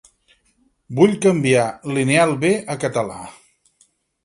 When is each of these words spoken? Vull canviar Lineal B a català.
Vull 0.99 1.13
canviar 1.25 1.67
Lineal 1.97 2.35
B 2.47 2.53
a 2.77 2.81
català. 2.87 3.21